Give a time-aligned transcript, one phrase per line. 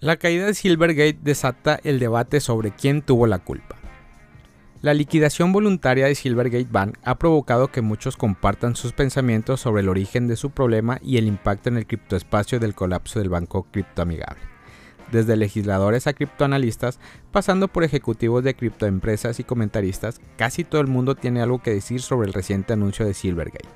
[0.00, 3.74] La caída de Silvergate desata el debate sobre quién tuvo la culpa.
[4.80, 9.88] La liquidación voluntaria de Silvergate Bank ha provocado que muchos compartan sus pensamientos sobre el
[9.88, 14.57] origen de su problema y el impacto en el criptoespacio del colapso del banco criptoamigable.
[15.12, 17.00] Desde legisladores a criptoanalistas,
[17.32, 22.02] pasando por ejecutivos de criptoempresas y comentaristas, casi todo el mundo tiene algo que decir
[22.02, 23.68] sobre el reciente anuncio de Silvergate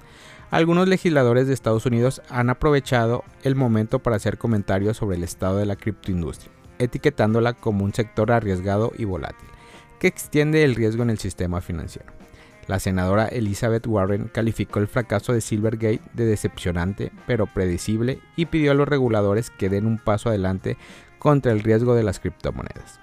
[0.53, 5.57] algunos legisladores de Estados Unidos han aprovechado el momento para hacer comentarios sobre el estado
[5.57, 9.49] de la criptoindustria, etiquetándola como un sector arriesgado y volátil,
[9.99, 12.13] que extiende el riesgo en el sistema financiero.
[12.67, 18.73] La senadora Elizabeth Warren calificó el fracaso de Silvergate de decepcionante pero predecible y pidió
[18.73, 20.77] a los reguladores que den un paso adelante
[21.23, 22.99] contra el riesgo de las criptomonedas.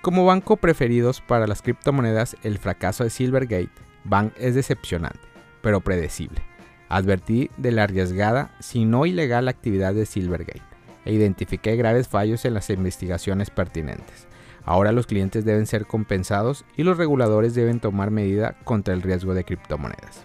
[0.00, 3.68] Como banco preferidos para las criptomonedas, el fracaso de Silvergate
[4.04, 5.20] Bank es decepcionante
[5.60, 6.40] pero predecible.
[6.88, 10.62] Advertí de la arriesgada, si no ilegal, actividad de Silvergate
[11.04, 14.26] e identifiqué graves fallos en las investigaciones pertinentes.
[14.64, 19.34] Ahora los clientes deben ser compensados y los reguladores deben tomar medida contra el riesgo
[19.34, 20.24] de criptomonedas.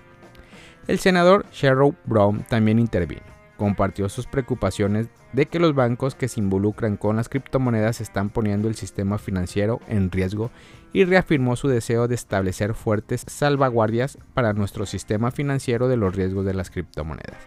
[0.88, 6.40] El senador Sherrow Brown también intervino compartió sus preocupaciones de que los bancos que se
[6.40, 10.50] involucran con las criptomonedas están poniendo el sistema financiero en riesgo
[10.94, 16.46] y reafirmó su deseo de establecer fuertes salvaguardias para nuestro sistema financiero de los riesgos
[16.46, 17.38] de las criptomonedas.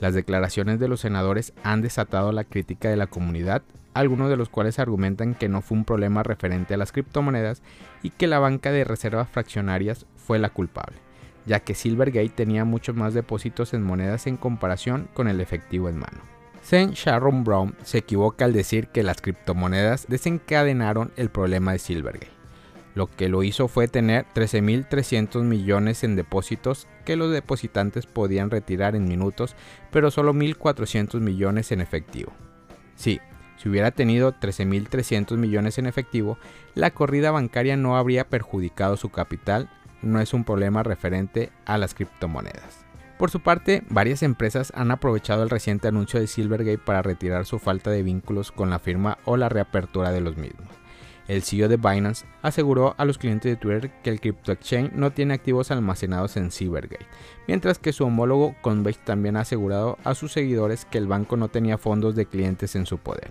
[0.00, 3.62] Las declaraciones de los senadores han desatado la crítica de la comunidad,
[3.94, 7.62] algunos de los cuales argumentan que no fue un problema referente a las criptomonedas
[8.02, 11.07] y que la banca de reservas fraccionarias fue la culpable
[11.48, 15.96] ya que Silvergate tenía muchos más depósitos en monedas en comparación con el efectivo en
[15.98, 16.20] mano.
[16.62, 22.28] Sen Sharon Brown se equivoca al decir que las criptomonedas desencadenaron el problema de Silvergate.
[22.94, 28.94] Lo que lo hizo fue tener 13.300 millones en depósitos que los depositantes podían retirar
[28.94, 29.56] en minutos,
[29.90, 32.32] pero solo 1.400 millones en efectivo.
[32.96, 33.20] Sí,
[33.56, 36.38] si hubiera tenido 13.300 millones en efectivo,
[36.74, 39.70] la corrida bancaria no habría perjudicado su capital
[40.02, 42.84] no es un problema referente a las criptomonedas.
[43.18, 47.58] Por su parte, varias empresas han aprovechado el reciente anuncio de Silvergate para retirar su
[47.58, 50.68] falta de vínculos con la firma o la reapertura de los mismos.
[51.26, 55.10] El CEO de Binance aseguró a los clientes de Twitter que el crypto exchange no
[55.10, 57.06] tiene activos almacenados en Silvergate,
[57.46, 61.48] mientras que su homólogo Coinbase también ha asegurado a sus seguidores que el banco no
[61.48, 63.30] tenía fondos de clientes en su poder.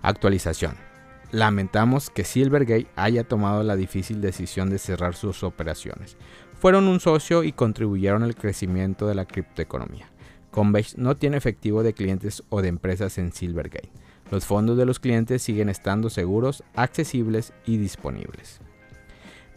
[0.00, 0.85] Actualización.
[1.32, 6.16] Lamentamos que Silvergate haya tomado la difícil decisión de cerrar sus operaciones.
[6.54, 10.08] Fueron un socio y contribuyeron al crecimiento de la criptoeconomía.
[10.52, 13.90] Coinbase no tiene efectivo de clientes o de empresas en Silvergate.
[14.30, 18.60] Los fondos de los clientes siguen estando seguros, accesibles y disponibles.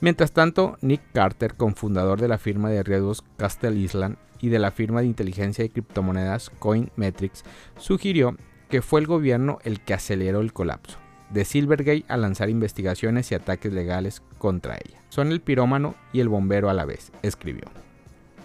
[0.02, 4.72] Mientras tanto, Nick Carter, cofundador de la firma de riesgos Castle Island y de la
[4.72, 7.44] firma de inteligencia de criptomonedas CoinMetrics,
[7.78, 8.36] sugirió
[8.70, 10.98] que fue el gobierno el que aceleró el colapso
[11.30, 15.02] de Silvergate a lanzar investigaciones y ataques legales contra ella.
[15.10, 17.66] Son el pirómano y el bombero a la vez, escribió.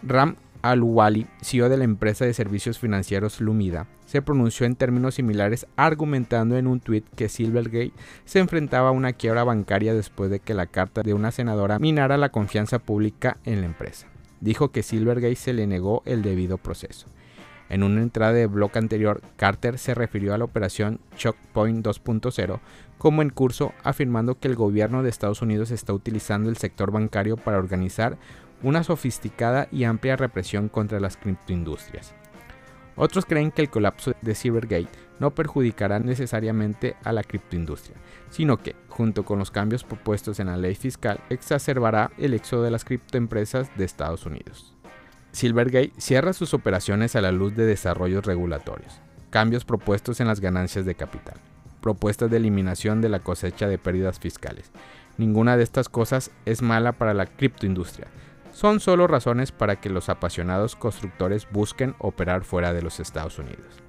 [0.02, 5.66] Ram Al-Wali, CEO de la empresa de servicios financieros Lumida, se pronunció en términos similares
[5.76, 7.92] argumentando en un tuit que Silvergate
[8.24, 12.16] se enfrentaba a una quiebra bancaria después de que la carta de una senadora minara
[12.16, 14.06] la confianza pública en la empresa.
[14.40, 17.06] Dijo que Silvergate se le negó el debido proceso.
[17.68, 22.60] En una entrada de blog anterior, Carter se refirió a la operación Chokepoint 2.0
[22.98, 27.36] como en curso, afirmando que el gobierno de Estados Unidos está utilizando el sector bancario
[27.36, 28.16] para organizar
[28.62, 32.14] una sofisticada y amplia represión contra las criptoindustrias.
[32.96, 34.88] Otros creen que el colapso de Silvergate
[35.18, 37.96] no perjudicará necesariamente a la criptoindustria,
[38.30, 42.70] sino que, junto con los cambios propuestos en la ley fiscal, exacerbará el éxodo de
[42.70, 44.73] las criptoempresas de Estados Unidos.
[45.34, 49.00] Silvergate cierra sus operaciones a la luz de desarrollos regulatorios,
[49.30, 51.34] cambios propuestos en las ganancias de capital,
[51.80, 54.70] propuestas de eliminación de la cosecha de pérdidas fiscales.
[55.18, 58.06] Ninguna de estas cosas es mala para la criptoindustria.
[58.52, 63.82] Son solo razones para que los apasionados constructores busquen operar fuera de los Estados Unidos.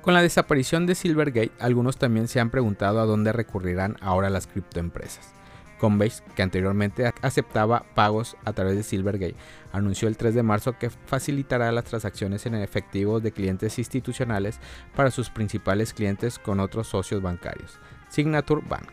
[0.00, 4.48] Con la desaparición de Silvergate, algunos también se han preguntado a dónde recurrirán ahora las
[4.48, 5.32] criptoempresas.
[5.82, 9.34] Coinbase, que anteriormente aceptaba pagos a través de Silvergate,
[9.72, 14.60] anunció el 3 de marzo que facilitará las transacciones en efectivo de clientes institucionales
[14.94, 18.90] para sus principales clientes con otros socios bancarios, Signature Bank.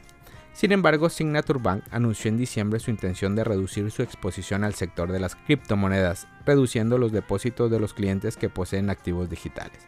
[0.52, 5.12] Sin embargo, Signature Bank anunció en diciembre su intención de reducir su exposición al sector
[5.12, 9.88] de las criptomonedas, reduciendo los depósitos de los clientes que poseen activos digitales.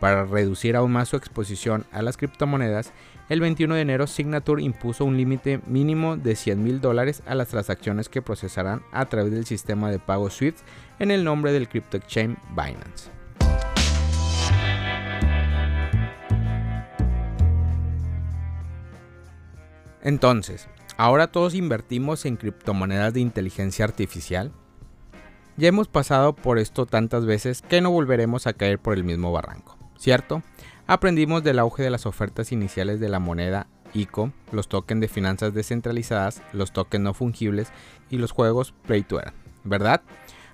[0.00, 2.92] Para reducir aún más su exposición a las criptomonedas,
[3.28, 7.48] el 21 de enero Signature impuso un límite mínimo de 100 mil dólares a las
[7.48, 10.58] transacciones que procesarán a través del sistema de pago SWIFT
[10.98, 13.10] en el nombre del crypto exchange Binance.
[20.06, 24.52] Entonces, ¿ahora todos invertimos en criptomonedas de inteligencia artificial?
[25.56, 29.32] Ya hemos pasado por esto tantas veces que no volveremos a caer por el mismo
[29.32, 30.42] barranco, ¿cierto?
[30.86, 35.54] Aprendimos del auge de las ofertas iniciales de la moneda ICO, los tokens de finanzas
[35.54, 37.72] descentralizadas, los tokens no fungibles
[38.10, 39.34] y los juegos Play to Earn,
[39.64, 40.02] ¿verdad?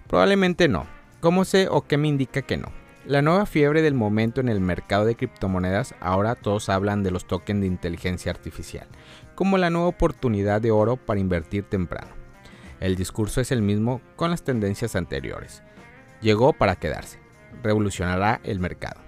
[0.06, 0.86] Probablemente no.
[1.20, 2.68] ¿Cómo sé o qué me indica que no?
[3.06, 7.26] La nueva fiebre del momento en el mercado de criptomonedas, ahora todos hablan de los
[7.26, 8.86] tokens de inteligencia artificial,
[9.34, 12.12] como la nueva oportunidad de oro para invertir temprano.
[12.78, 15.62] El discurso es el mismo con las tendencias anteriores.
[16.20, 17.18] Llegó para quedarse.
[17.62, 19.00] Revolucionará el mercado.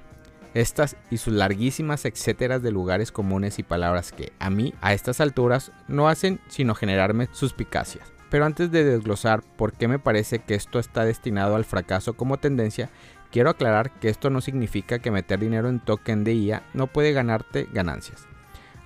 [0.54, 5.20] Estas y sus larguísimas etcéteras de lugares comunes y palabras que a mí a estas
[5.20, 8.12] alturas no hacen sino generarme suspicacias.
[8.30, 12.38] Pero antes de desglosar por qué me parece que esto está destinado al fracaso como
[12.38, 12.88] tendencia,
[13.30, 17.12] quiero aclarar que esto no significa que meter dinero en token de IA no puede
[17.12, 18.26] ganarte ganancias.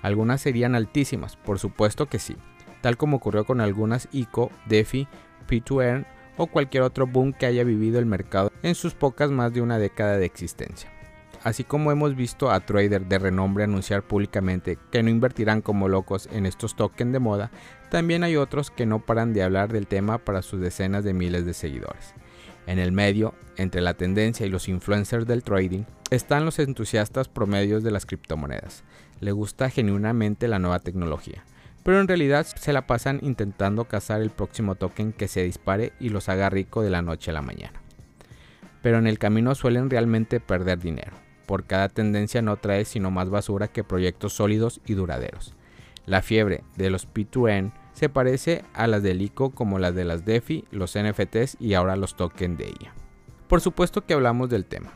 [0.01, 2.35] Algunas serían altísimas, por supuesto que sí,
[2.81, 5.07] tal como ocurrió con algunas ICO, DeFi,
[5.47, 6.05] P2Earn
[6.37, 9.77] o cualquier otro boom que haya vivido el mercado en sus pocas más de una
[9.77, 10.98] década de existencia.
[11.43, 16.27] Así como hemos visto a traders de renombre anunciar públicamente que no invertirán como locos
[16.33, 17.49] en estos tokens de moda,
[17.89, 21.45] también hay otros que no paran de hablar del tema para sus decenas de miles
[21.45, 22.13] de seguidores.
[22.67, 27.83] En el medio, entre la tendencia y los influencers del trading, están los entusiastas promedios
[27.83, 28.83] de las criptomonedas.
[29.21, 31.45] Le gusta genuinamente la nueva tecnología,
[31.83, 36.09] pero en realidad se la pasan intentando cazar el próximo token que se dispare y
[36.09, 37.81] los haga rico de la noche a la mañana.
[38.81, 43.31] Pero en el camino suelen realmente perder dinero por cada tendencia no trae sino más
[43.31, 45.55] basura que proyectos sólidos y duraderos.
[46.05, 50.25] La fiebre de los P2N se parece a las del ICO como las de las
[50.25, 52.93] DeFi, los NFTs y ahora los tokens de IA.
[53.47, 54.93] Por supuesto que hablamos del tema.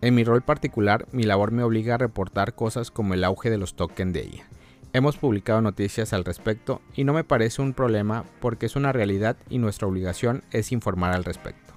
[0.00, 3.58] En mi rol particular, mi labor me obliga a reportar cosas como el auge de
[3.58, 4.46] los tokens de IA.
[4.94, 9.36] Hemos publicado noticias al respecto y no me parece un problema porque es una realidad
[9.50, 11.74] y nuestra obligación es informar al respecto.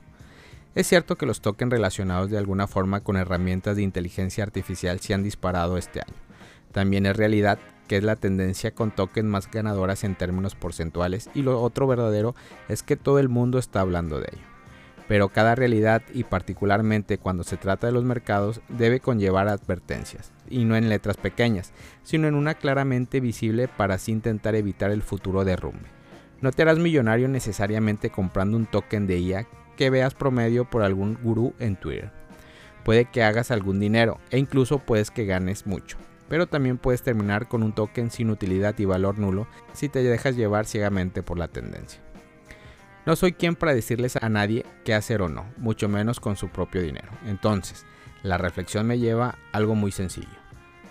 [0.75, 5.13] Es cierto que los tokens relacionados de alguna forma con herramientas de inteligencia artificial se
[5.13, 6.17] han disparado este año.
[6.73, 11.43] También es realidad que es la tendencia con tokens más ganadoras en términos porcentuales y
[11.43, 12.35] lo otro verdadero
[12.67, 14.43] es que todo el mundo está hablando de ello.
[15.07, 20.65] Pero cada realidad y particularmente cuando se trata de los mercados debe conllevar advertencias, y
[20.65, 21.71] no en letras pequeñas,
[22.03, 25.87] sino en una claramente visible para así intentar evitar el futuro derrumbe.
[26.41, 31.17] No te harás millonario necesariamente comprando un token de IA que veas promedio por algún
[31.21, 32.11] gurú en Twitter.
[32.83, 35.97] Puede que hagas algún dinero e incluso puedes que ganes mucho,
[36.29, 40.35] pero también puedes terminar con un token sin utilidad y valor nulo si te dejas
[40.35, 42.01] llevar ciegamente por la tendencia.
[43.05, 46.49] No soy quien para decirles a nadie qué hacer o no, mucho menos con su
[46.49, 47.09] propio dinero.
[47.27, 47.85] Entonces,
[48.23, 50.27] la reflexión me lleva a algo muy sencillo.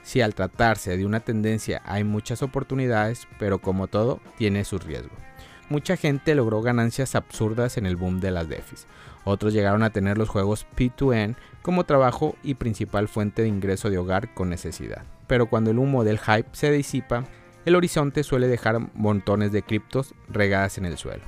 [0.04, 5.18] Si al tratarse de una tendencia hay muchas oportunidades, pero como todo, tiene sus riesgos.
[5.70, 8.86] Mucha gente logró ganancias absurdas en el boom de las DeFis.
[9.24, 13.96] Otros llegaron a tener los juegos P2N como trabajo y principal fuente de ingreso de
[13.96, 15.04] hogar con necesidad.
[15.26, 17.24] Pero cuando el humo del hype se disipa,
[17.64, 21.24] el horizonte suele dejar montones de criptos regadas en el suelo.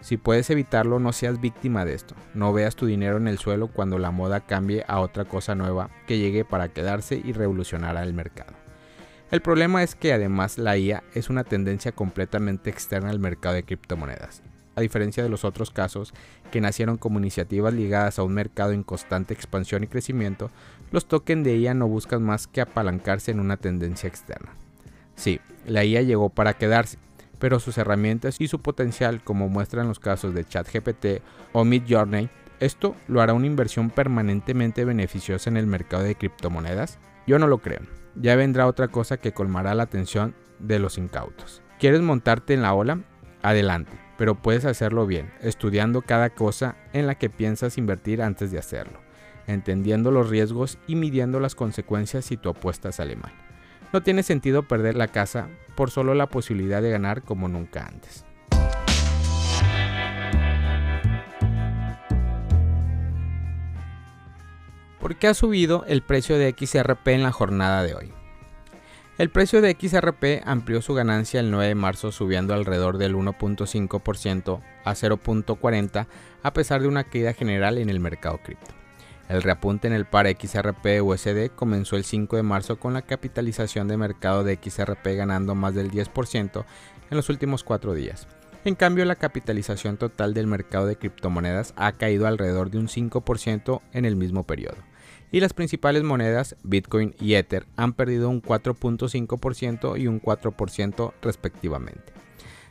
[0.00, 2.14] Si puedes evitarlo, no seas víctima de esto.
[2.34, 5.90] No veas tu dinero en el suelo cuando la moda cambie a otra cosa nueva
[6.06, 8.61] que llegue para quedarse y revolucionará el mercado.
[9.32, 13.62] El problema es que además la IA es una tendencia completamente externa al mercado de
[13.62, 14.42] criptomonedas.
[14.76, 16.12] A diferencia de los otros casos
[16.50, 20.50] que nacieron como iniciativas ligadas a un mercado en constante expansión y crecimiento,
[20.90, 24.52] los tokens de IA no buscan más que apalancarse en una tendencia externa.
[25.16, 26.98] Sí, la IA llegó para quedarse,
[27.38, 31.22] pero sus herramientas y su potencial, como muestran los casos de ChatGPT
[31.54, 32.28] o Midjourney,
[32.60, 36.98] ¿esto lo hará una inversión permanentemente beneficiosa en el mercado de criptomonedas?
[37.26, 41.62] Yo no lo creo ya vendrá otra cosa que colmará la atención de los incautos.
[41.78, 43.00] ¿Quieres montarte en la ola?
[43.42, 48.58] Adelante, pero puedes hacerlo bien, estudiando cada cosa en la que piensas invertir antes de
[48.58, 49.00] hacerlo,
[49.46, 53.32] entendiendo los riesgos y midiendo las consecuencias si tu apuesta sale mal.
[53.92, 58.24] No tiene sentido perder la casa por solo la posibilidad de ganar como nunca antes.
[65.02, 68.12] ¿Por qué ha subido el precio de XRP en la jornada de hoy?
[69.18, 74.60] El precio de XRP amplió su ganancia el 9 de marzo subiendo alrededor del 1.5%
[74.84, 76.06] a 0.40
[76.44, 78.70] a pesar de una caída general en el mercado cripto.
[79.28, 83.88] El reapunte en el par XRP USD comenzó el 5 de marzo con la capitalización
[83.88, 86.64] de mercado de XRP ganando más del 10%
[87.10, 88.28] en los últimos cuatro días.
[88.64, 93.80] En cambio, la capitalización total del mercado de criptomonedas ha caído alrededor de un 5%
[93.92, 94.76] en el mismo periodo
[95.32, 102.12] y las principales monedas Bitcoin y Ether han perdido un 4.5% y un 4% respectivamente.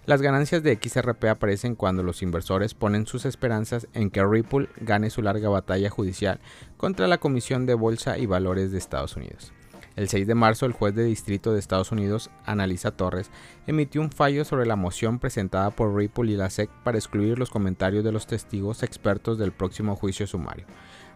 [0.05, 5.09] Las ganancias de XRP aparecen cuando los inversores ponen sus esperanzas en que Ripple gane
[5.09, 6.39] su larga batalla judicial
[6.77, 9.53] contra la Comisión de Bolsa y Valores de Estados Unidos.
[9.95, 13.29] El 6 de marzo, el juez de distrito de Estados Unidos, Analisa Torres,
[13.67, 17.49] emitió un fallo sobre la moción presentada por Ripple y la SEC para excluir los
[17.49, 20.65] comentarios de los testigos expertos del próximo juicio sumario.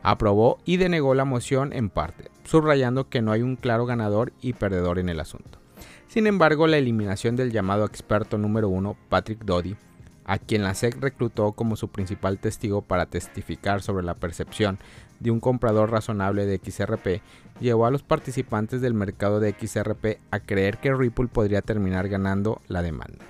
[0.08, 4.54] Aprobó y denegó la moción en parte, subrayando que no hay un claro ganador y
[4.54, 5.58] perdedor en el asunto.
[6.08, 9.76] Sin embargo, la eliminación del llamado experto número uno, Patrick Doty,
[10.24, 14.78] a quien la SEC reclutó como su principal testigo para testificar sobre la percepción
[15.20, 17.24] de un comprador razonable de XRP,
[17.60, 22.62] llevó a los participantes del mercado de XRP a creer que Ripple podría terminar ganando
[22.68, 23.26] la demanda.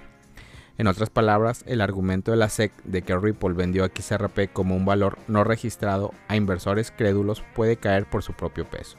[0.77, 4.85] En otras palabras, el argumento de la SEC de que Ripple vendió XRP como un
[4.85, 8.97] valor no registrado a inversores crédulos puede caer por su propio peso.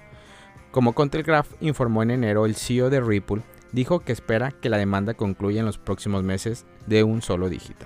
[0.71, 3.43] Como Contelegraph informó en enero, el CEO de Ripple
[3.73, 7.85] dijo que espera que la demanda concluya en los próximos meses de un solo dígito.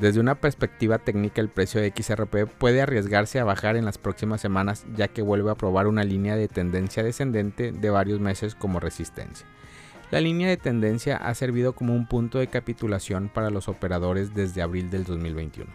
[0.00, 4.40] Desde una perspectiva técnica, el precio de XRP puede arriesgarse a bajar en las próximas
[4.40, 8.80] semanas ya que vuelve a probar una línea de tendencia descendente de varios meses como
[8.80, 9.46] resistencia.
[10.14, 14.62] La línea de tendencia ha servido como un punto de capitulación para los operadores desde
[14.62, 15.68] abril del 2021,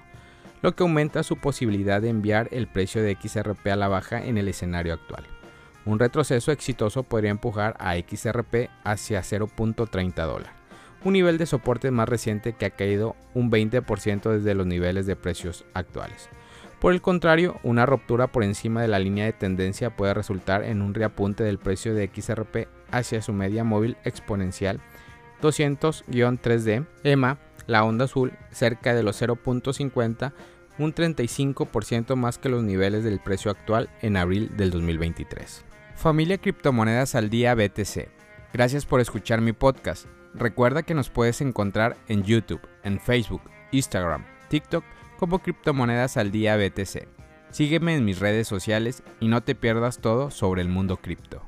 [0.62, 4.38] lo que aumenta su posibilidad de enviar el precio de XRP a la baja en
[4.38, 5.26] el escenario actual.
[5.84, 10.54] Un retroceso exitoso podría empujar a XRP hacia 0.30 dólares,
[11.04, 15.18] un nivel de soporte más reciente que ha caído un 20% desde los niveles de
[15.18, 16.30] precios actuales.
[16.80, 20.82] Por el contrario, una ruptura por encima de la línea de tendencia puede resultar en
[20.82, 24.82] un reapunte del precio de XRP hacia su media móvil exponencial
[25.42, 30.34] 200-3D, EMA, la onda azul, cerca de los 0.50,
[30.78, 35.66] un 35% más que los niveles del precio actual en abril del 2023.
[35.96, 38.10] Familia Criptomonedas al Día BTC.
[38.54, 40.06] Gracias por escuchar mi podcast.
[40.34, 43.42] Recuerda que nos puedes encontrar en YouTube, en Facebook,
[43.72, 44.84] Instagram, TikTok
[45.18, 47.08] como Criptomonedas al Día BTC.
[47.52, 51.46] Sígueme en mis redes sociales y no te pierdas todo sobre el mundo cripto.